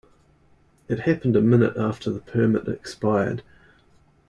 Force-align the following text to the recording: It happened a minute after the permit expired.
It 0.87 1.01
happened 1.01 1.35
a 1.35 1.41
minute 1.41 1.77
after 1.77 2.09
the 2.09 2.21
permit 2.21 2.67
expired. 2.67 3.43